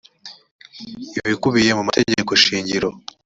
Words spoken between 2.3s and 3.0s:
shingiro